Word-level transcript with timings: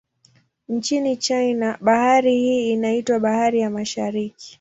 Nchini 0.69 1.17
China, 1.17 1.77
bahari 1.81 2.35
hii 2.35 2.71
inaitwa 2.71 3.19
Bahari 3.19 3.59
ya 3.59 3.69
Mashariki. 3.69 4.49